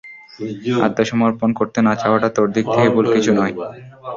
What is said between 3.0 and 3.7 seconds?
কিছু নয়।